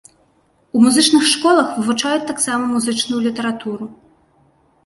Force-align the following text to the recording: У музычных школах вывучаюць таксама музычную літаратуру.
У 0.77 0.79
музычных 0.85 1.23
школах 1.33 1.67
вывучаюць 1.77 2.27
таксама 2.31 2.63
музычную 2.73 3.21
літаратуру. 3.27 3.85